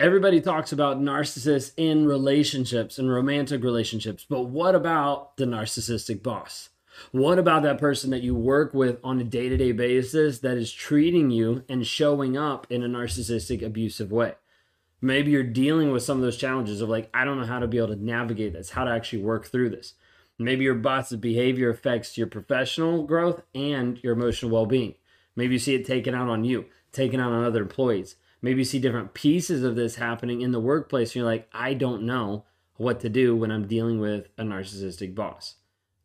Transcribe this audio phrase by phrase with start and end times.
[0.00, 6.70] Everybody talks about narcissists in relationships and romantic relationships, but what about the narcissistic boss?
[7.12, 10.56] What about that person that you work with on a day to day basis that
[10.56, 14.36] is treating you and showing up in a narcissistic, abusive way?
[15.02, 17.68] Maybe you're dealing with some of those challenges of like, I don't know how to
[17.68, 19.92] be able to navigate this, how to actually work through this.
[20.38, 24.94] Maybe your boss's behavior affects your professional growth and your emotional well being.
[25.36, 28.16] Maybe you see it taken out on you, taken out on other employees.
[28.42, 31.10] Maybe you see different pieces of this happening in the workplace.
[31.10, 32.44] And you're like, I don't know
[32.76, 35.56] what to do when I'm dealing with a narcissistic boss.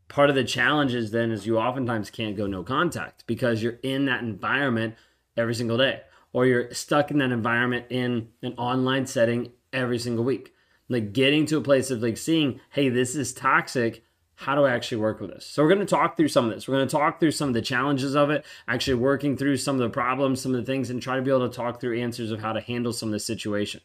[0.07, 4.05] Part of the challenges then is you oftentimes can't go no contact because you're in
[4.05, 4.95] that environment
[5.37, 6.01] every single day
[6.33, 10.53] or you're stuck in that environment in an online setting every single week.
[10.89, 14.03] Like getting to a place of like seeing, hey, this is toxic.
[14.35, 15.45] How do I actually work with this?
[15.45, 16.67] So we're going to talk through some of this.
[16.67, 19.75] We're going to talk through some of the challenges of it, actually working through some
[19.75, 21.99] of the problems, some of the things, and try to be able to talk through
[21.99, 23.81] answers of how to handle some of the situation.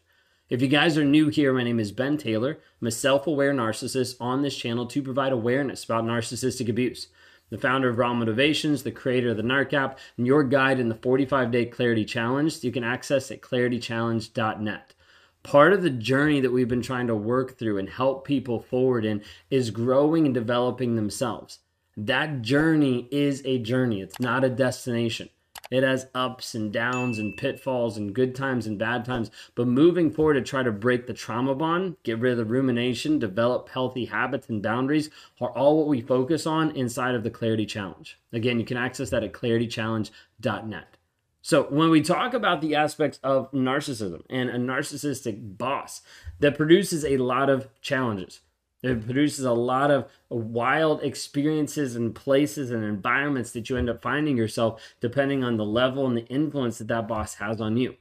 [0.48, 2.59] If you guys are new here, my name is Ben Taylor.
[2.80, 7.07] I'm a self aware narcissist on this channel to provide awareness about narcissistic abuse
[7.51, 10.88] the founder of Raw Motivations, the creator of the NARC app, and your guide in
[10.88, 12.62] the 45 day Clarity Challenge.
[12.62, 14.95] You can access at claritychallenge.net.
[15.43, 19.05] Part of the journey that we've been trying to work through and help people forward
[19.05, 21.60] in is growing and developing themselves.
[21.97, 25.30] That journey is a journey, it's not a destination.
[25.71, 29.30] It has ups and downs and pitfalls and good times and bad times.
[29.55, 33.21] But moving forward to try to break the trauma bond, get rid of the rumination,
[33.21, 35.10] develop healthy habits and boundaries
[35.41, 38.19] are all what we focus on inside of the Clarity Challenge.
[38.32, 40.97] Again, you can access that at claritychallenge.net.
[41.43, 46.02] So, when we talk about the aspects of narcissism and a narcissistic boss
[46.38, 48.41] that produces a lot of challenges,
[48.82, 54.02] it produces a lot of wild experiences and places and environments that you end up
[54.02, 57.97] finding yourself depending on the level and the influence that that boss has on you.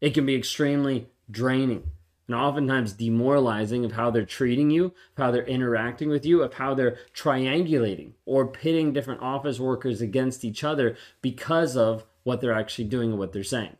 [0.00, 1.90] It can be extremely draining
[2.26, 6.54] and oftentimes demoralizing of how they're treating you, of how they're interacting with you, of
[6.54, 12.52] how they're triangulating or pitting different office workers against each other because of what they're
[12.52, 13.76] actually doing and what they're saying.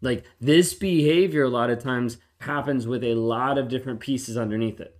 [0.00, 4.80] Like this behavior, a lot of times happens with a lot of different pieces underneath
[4.80, 4.98] it.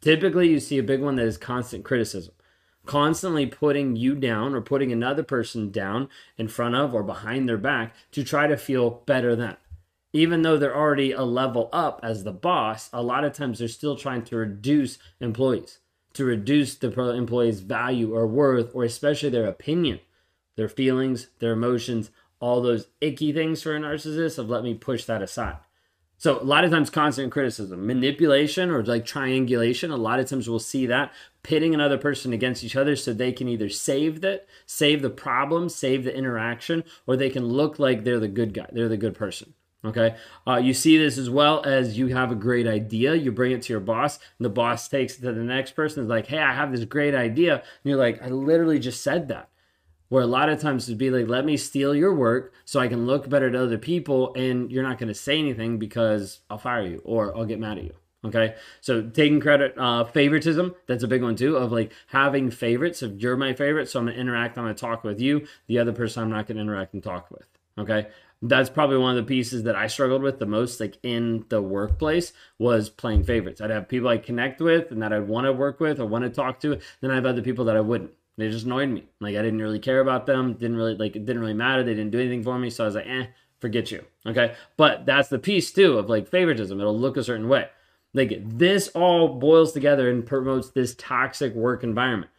[0.00, 2.34] Typically, you see a big one that is constant criticism,
[2.86, 7.58] constantly putting you down or putting another person down in front of or behind their
[7.58, 9.56] back to try to feel better than.
[10.12, 13.68] Even though they're already a level up as the boss, a lot of times they're
[13.68, 15.78] still trying to reduce employees,
[16.14, 20.00] to reduce the employee's value or worth, or especially their opinion,
[20.60, 25.04] their feelings, their emotions, all those icky things for a narcissist of let me push
[25.04, 25.56] that aside.
[26.18, 30.50] So a lot of times constant criticism, manipulation or like triangulation, a lot of times
[30.50, 34.46] we'll see that pitting another person against each other so they can either save that,
[34.66, 38.66] save the problem, save the interaction, or they can look like they're the good guy,
[38.70, 39.54] they're the good person.
[39.82, 40.14] Okay.
[40.46, 43.14] Uh, you see this as well as you have a great idea.
[43.14, 46.02] You bring it to your boss, and the boss takes it to the next person.
[46.02, 47.54] Is like, hey, I have this great idea.
[47.54, 49.49] And you're like, I literally just said that
[50.10, 52.88] where a lot of times it'd be like, let me steal your work so I
[52.88, 56.58] can look better to other people, and you're not going to say anything because I'll
[56.58, 57.94] fire you or I'll get mad at you.
[58.22, 63.02] Okay, so taking credit, uh, favoritism, that's a big one too, of like having favorites.
[63.02, 65.46] If you're my favorite, so I'm gonna interact, I'm gonna talk with you.
[65.68, 67.48] The other person I'm not gonna interact and talk with.
[67.78, 68.08] Okay,
[68.42, 71.62] that's probably one of the pieces that I struggled with the most, like in the
[71.62, 73.62] workplace, was playing favorites.
[73.62, 76.24] I'd have people I connect with and that I'd want to work with or want
[76.24, 76.78] to talk to.
[77.00, 78.12] Then I have other people that I wouldn't.
[78.40, 79.04] They just annoyed me.
[79.20, 80.54] Like I didn't really care about them.
[80.54, 81.82] Didn't really like it didn't really matter.
[81.82, 82.70] They didn't do anything for me.
[82.70, 83.26] So I was like, eh,
[83.60, 84.04] forget you.
[84.26, 84.54] Okay.
[84.76, 86.80] But that's the piece too of like favoritism.
[86.80, 87.68] It'll look a certain way.
[88.14, 92.30] Like this all boils together and promotes this toxic work environment.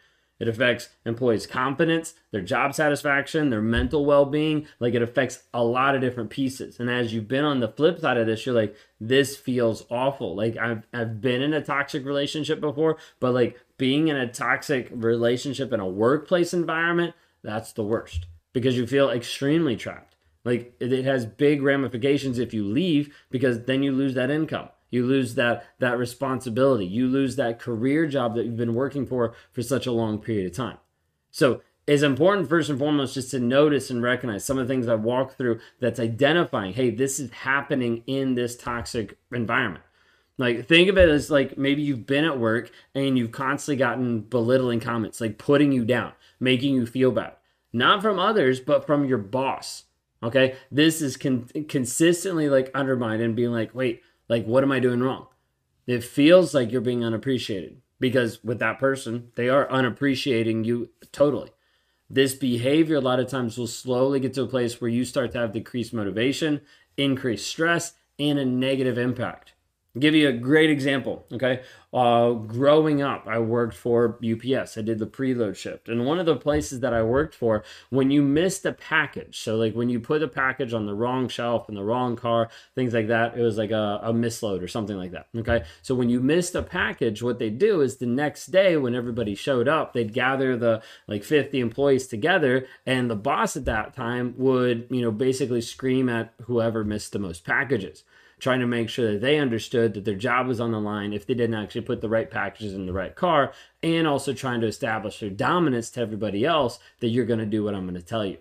[0.41, 4.65] It affects employees' confidence, their job satisfaction, their mental well being.
[4.79, 6.79] Like it affects a lot of different pieces.
[6.79, 10.35] And as you've been on the flip side of this, you're like, this feels awful.
[10.35, 14.89] Like I've, I've been in a toxic relationship before, but like being in a toxic
[14.91, 17.13] relationship in a workplace environment,
[17.43, 20.15] that's the worst because you feel extremely trapped.
[20.43, 25.05] Like it has big ramifications if you leave because then you lose that income you
[25.05, 26.85] lose that that responsibility.
[26.85, 30.45] You lose that career job that you've been working for for such a long period
[30.45, 30.77] of time.
[31.31, 34.87] So it's important first and foremost just to notice and recognize some of the things
[34.87, 39.83] i've walked through that's identifying hey this is happening in this toxic environment.
[40.37, 44.21] Like think of it as like maybe you've been at work and you've constantly gotten
[44.21, 47.33] belittling comments like putting you down making you feel bad.
[47.73, 49.85] Not from others but from your boss
[50.23, 50.55] okay?
[50.71, 55.01] This is con- consistently like undermined and being like wait like, what am I doing
[55.01, 55.27] wrong?
[55.85, 61.49] It feels like you're being unappreciated because with that person, they are unappreciating you totally.
[62.09, 65.33] This behavior, a lot of times, will slowly get to a place where you start
[65.33, 66.61] to have decreased motivation,
[66.95, 69.51] increased stress, and a negative impact.
[69.95, 71.25] I'll give you a great example.
[71.33, 71.61] Okay.
[71.93, 74.77] Uh, growing up, I worked for UPS.
[74.77, 75.89] I did the preload shift.
[75.89, 79.57] And one of the places that I worked for, when you missed a package, so
[79.57, 82.93] like when you put a package on the wrong shelf in the wrong car, things
[82.93, 85.27] like that, it was like a, a misload or something like that.
[85.35, 85.65] Okay.
[85.81, 89.35] So when you missed a package, what they do is the next day when everybody
[89.35, 94.35] showed up, they'd gather the like 50 employees together and the boss at that time
[94.37, 98.05] would, you know, basically scream at whoever missed the most packages
[98.41, 101.27] trying to make sure that they understood that their job was on the line if
[101.27, 103.53] they didn't actually put the right packages in the right car,
[103.83, 107.63] and also trying to establish their dominance to everybody else that you're going to do
[107.63, 108.39] what I'm going to tell you.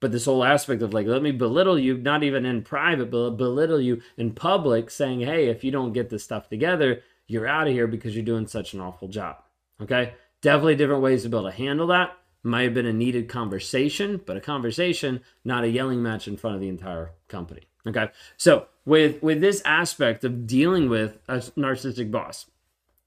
[0.00, 3.32] But this whole aspect of like, let me belittle you, not even in private, but
[3.32, 7.66] belittle you in public, saying, hey, if you don't get this stuff together, you're out
[7.66, 9.36] of here because you're doing such an awful job.
[9.80, 10.14] Okay?
[10.40, 12.16] Definitely different ways to be able to handle that.
[12.42, 16.56] Might have been a needed conversation, but a conversation, not a yelling match in front
[16.56, 17.62] of the entire company.
[17.86, 18.10] Okay.
[18.36, 22.46] So with with this aspect of dealing with a narcissistic boss,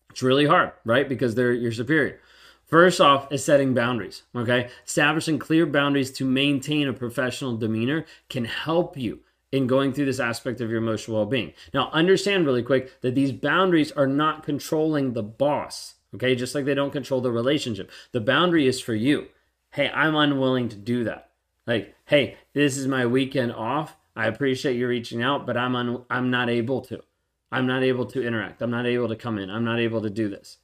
[0.10, 1.08] it's really hard, right?
[1.08, 2.20] Because they're your superior.
[2.66, 4.24] First off is setting boundaries.
[4.36, 4.70] Okay.
[4.86, 9.20] Establishing clear boundaries to maintain a professional demeanor can help you
[9.54, 11.54] in going through this aspect of your emotional well-being.
[11.74, 15.96] Now, understand really quick that these boundaries are not controlling the boss.
[16.16, 17.90] Okay, just like they don't control the relationship.
[18.12, 19.28] The boundary is for you.
[19.72, 21.30] Hey, I'm unwilling to do that.
[21.66, 23.96] Like, hey, this is my weekend off.
[24.18, 27.02] I appreciate you reaching out, but I'm un- I'm not able to.
[27.52, 28.62] I'm not able to interact.
[28.62, 29.50] I'm not able to come in.
[29.52, 30.58] I'm not able to do this.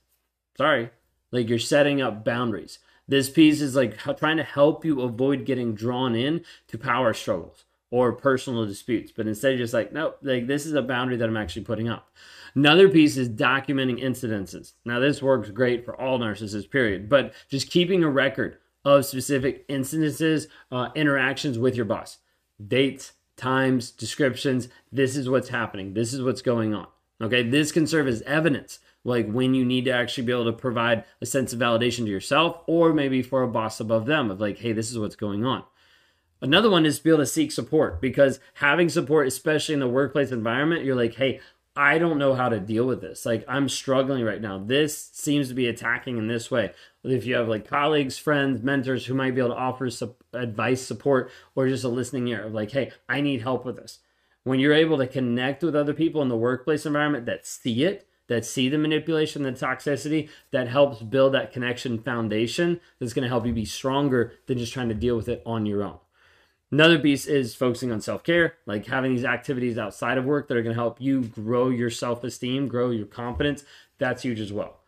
[0.57, 0.89] Sorry.
[1.31, 2.79] Like you're setting up boundaries.
[3.07, 7.65] This piece is like trying to help you avoid getting drawn in to power struggles
[7.91, 11.29] or personal disputes, but instead you're just like, nope, like this is a boundary that
[11.29, 12.09] I'm actually putting up.
[12.55, 14.73] Another piece is documenting incidences.
[14.83, 19.67] Now this works great for all narcissists, period, but just keeping a record of specific
[19.67, 22.17] incidences, uh, interactions with your boss,
[22.65, 24.69] dates, times, descriptions.
[24.91, 25.93] This is what's happening.
[25.93, 26.87] This is what's going on.
[27.21, 27.43] Okay.
[27.43, 31.03] This can serve as evidence, like when you need to actually be able to provide
[31.21, 34.59] a sense of validation to yourself or maybe for a boss above them of like,
[34.59, 35.63] hey, this is what's going on.
[36.41, 39.87] Another one is to be able to seek support because having support, especially in the
[39.87, 41.39] workplace environment, you're like, hey,
[41.75, 43.25] I don't know how to deal with this.
[43.25, 44.59] Like, I'm struggling right now.
[44.59, 46.71] This seems to be attacking in this way.
[47.03, 50.83] If you have like colleagues, friends, mentors who might be able to offer su- advice,
[50.83, 53.99] support, or just a listening ear of like, hey, I need help with this.
[54.43, 58.07] When you're able to connect with other people in the workplace environment that see it,
[58.27, 63.29] that see the manipulation, the toxicity, that helps build that connection foundation that's going to
[63.29, 65.97] help you be stronger than just trying to deal with it on your own.
[66.73, 70.57] Another piece is focusing on self care, like having these activities outside of work that
[70.57, 73.63] are going to help you grow your self esteem, grow your confidence.
[73.99, 74.79] That's huge as well.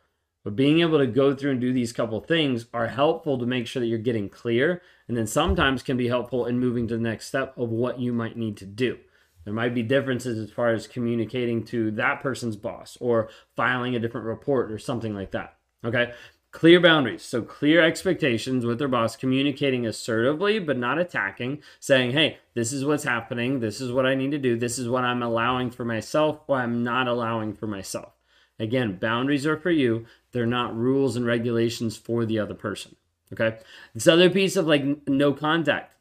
[0.44, 3.68] But being able to go through and do these couple things are helpful to make
[3.68, 7.04] sure that you're getting clear, and then sometimes can be helpful in moving to the
[7.04, 8.98] next step of what you might need to do.
[9.44, 14.00] There might be differences as far as communicating to that person's boss or filing a
[14.00, 15.58] different report or something like that.
[15.86, 16.14] Okay.
[16.56, 17.22] Clear boundaries.
[17.22, 22.86] So, clear expectations with their boss, communicating assertively but not attacking, saying, hey, this is
[22.86, 23.60] what's happening.
[23.60, 24.56] This is what I need to do.
[24.56, 28.14] This is what I'm allowing for myself or I'm not allowing for myself.
[28.58, 32.96] Again, boundaries are for you, they're not rules and regulations for the other person.
[33.34, 33.58] Okay.
[33.94, 35.95] This other piece of like no contact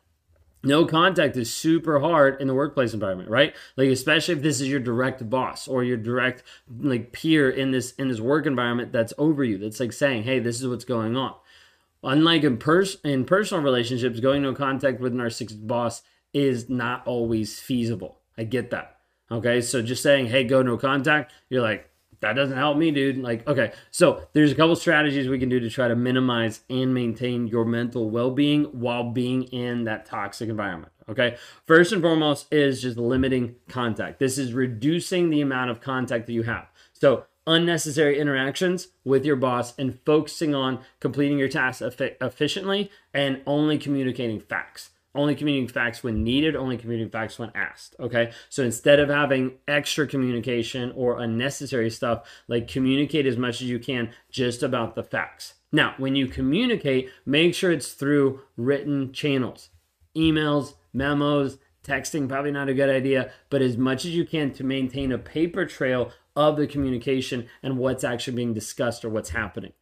[0.64, 3.54] no contact is super hard in the workplace environment right?
[3.76, 6.42] Like especially if this is your direct boss or your direct
[6.80, 10.38] like peer in this in this work environment that's over you that's like saying hey
[10.38, 11.34] this is what's going on.
[12.02, 16.02] Unlike in pers- in personal relationships going no contact with an narcissistic boss
[16.32, 18.20] is not always feasible.
[18.36, 18.98] I get that
[19.30, 19.60] okay?
[19.60, 21.90] So just saying hey go no contact you're like
[22.20, 23.18] that doesn't help me, dude.
[23.18, 26.92] Like, okay, so there's a couple strategies we can do to try to minimize and
[26.94, 30.92] maintain your mental well being while being in that toxic environment.
[31.08, 34.18] Okay, first and foremost is just limiting contact.
[34.18, 36.66] This is reducing the amount of contact that you have.
[36.92, 43.76] So, unnecessary interactions with your boss and focusing on completing your tasks efficiently and only
[43.76, 47.94] communicating facts only communicating facts when needed, only communicating facts when asked.
[48.00, 48.32] Okay.
[48.48, 53.78] So instead of having extra communication or unnecessary stuff, like communicate as much as you
[53.78, 55.54] can just about the facts.
[55.72, 59.70] Now, when you communicate, make sure it's through written channels,
[60.16, 64.64] emails, memos, texting, probably not a good idea, but as much as you can to
[64.64, 69.72] maintain a paper trail of the communication and what's actually being discussed or what's happening.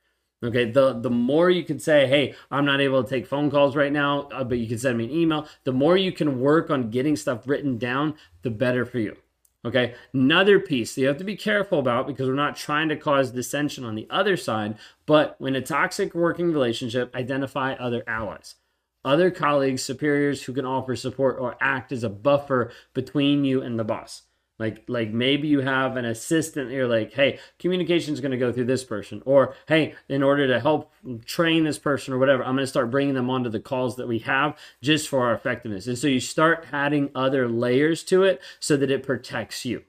[0.44, 3.76] Okay, the the more you can say, "Hey, I'm not able to take phone calls
[3.76, 6.70] right now, uh, but you can send me an email." The more you can work
[6.70, 9.16] on getting stuff written down, the better for you.
[9.64, 12.96] Okay, another piece that you have to be careful about because we're not trying to
[12.96, 18.56] cause dissension on the other side, but when a toxic working relationship, identify other allies,
[19.04, 23.78] other colleagues, superiors who can offer support or act as a buffer between you and
[23.78, 24.22] the boss.
[24.62, 26.70] Like, like maybe you have an assistant.
[26.70, 30.46] You're like, hey, communication is going to go through this person, or hey, in order
[30.46, 30.92] to help
[31.24, 34.06] train this person or whatever, I'm going to start bringing them onto the calls that
[34.06, 35.88] we have just for our effectiveness.
[35.88, 39.82] And so you start adding other layers to it so that it protects you.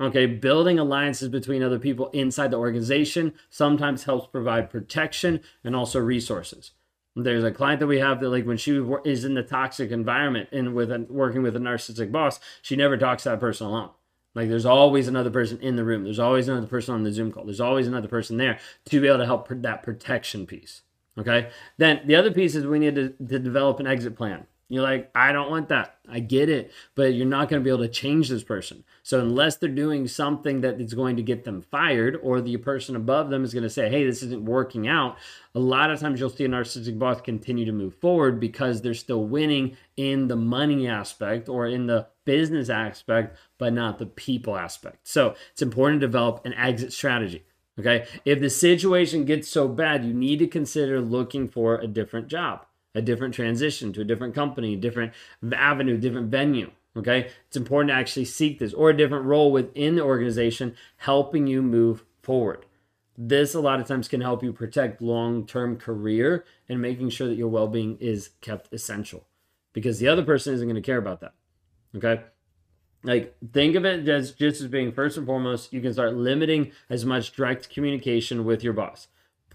[0.00, 6.00] Okay, building alliances between other people inside the organization sometimes helps provide protection and also
[6.00, 6.72] resources.
[7.14, 10.50] There's a client that we have that, like, when she is in the toxic environment
[10.52, 13.90] and with a, working with a narcissistic boss, she never talks to that person alone.
[14.36, 16.04] Like there's always another person in the room.
[16.04, 17.44] There's always another person on the Zoom call.
[17.44, 20.82] There's always another person there to be able to help that protection piece.
[21.18, 21.48] Okay.
[21.78, 24.46] Then the other piece is we need to, to develop an exit plan.
[24.68, 25.98] You're like, I don't want that.
[26.08, 28.82] I get it, but you're not going to be able to change this person.
[29.04, 32.96] So unless they're doing something that is going to get them fired, or the person
[32.96, 35.18] above them is going to say, "Hey, this isn't working out,"
[35.54, 38.94] a lot of times you'll see a narcissistic boss continue to move forward because they're
[38.94, 44.56] still winning in the money aspect or in the business aspect, but not the people
[44.56, 45.06] aspect.
[45.06, 47.44] So it's important to develop an exit strategy.
[47.78, 52.26] Okay, if the situation gets so bad, you need to consider looking for a different
[52.26, 52.65] job
[52.96, 55.12] a different transition to a different company, different
[55.54, 56.70] avenue, different venue.
[56.96, 57.30] Okay.
[57.46, 61.60] It's important to actually seek this or a different role within the organization helping you
[61.60, 62.64] move forward.
[63.18, 67.36] This a lot of times can help you protect long-term career and making sure that
[67.36, 69.26] your well-being is kept essential
[69.74, 71.34] because the other person isn't going to care about that.
[71.94, 72.22] Okay?
[73.04, 76.72] Like think of it as just as being first and foremost, you can start limiting
[76.88, 79.08] as much direct communication with your boss,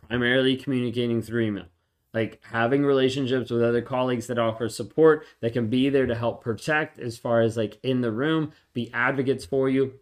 [0.08, 1.66] primarily communicating through email
[2.14, 6.44] like having relationships with other colleagues that offer support that can be there to help
[6.44, 9.94] protect as far as like in the room be advocates for you.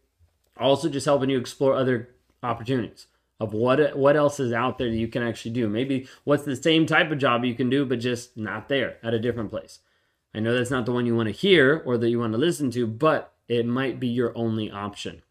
[0.57, 2.09] Also just helping you explore other
[2.41, 3.07] opportunities
[3.39, 5.69] of what what else is out there that you can actually do.
[5.69, 9.13] Maybe what's the same type of job you can do but just not there at
[9.13, 9.79] a different place.
[10.33, 12.39] I know that's not the one you want to hear or that you want to
[12.39, 15.21] listen to but it might be your only option.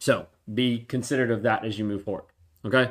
[0.00, 2.24] So be considerate of that as you move forward
[2.64, 2.90] okay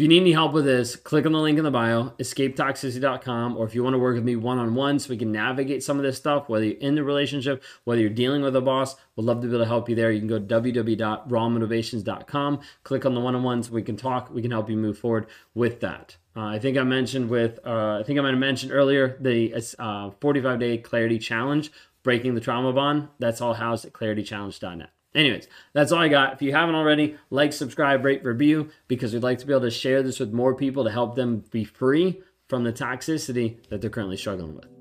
[0.00, 3.58] if you need any help with this, click on the link in the bio, escapetoxicity.com,
[3.58, 5.82] or if you want to work with me one on one so we can navigate
[5.82, 8.96] some of this stuff, whether you're in the relationship, whether you're dealing with a boss,
[9.14, 10.10] we'd love to be able to help you there.
[10.10, 14.40] You can go to www.rawmotivations.com, click on the one on ones, we can talk, we
[14.40, 16.16] can help you move forward with that.
[16.34, 19.54] Uh, I think I mentioned with, uh, I think I might have mentioned earlier the
[19.78, 21.70] uh, 45 day clarity challenge,
[22.02, 23.08] breaking the trauma bond.
[23.18, 24.88] That's all housed at claritychallenge.net.
[25.14, 26.34] Anyways, that's all I got.
[26.34, 29.70] If you haven't already, like, subscribe, rate, review, because we'd like to be able to
[29.70, 33.90] share this with more people to help them be free from the toxicity that they're
[33.90, 34.79] currently struggling with.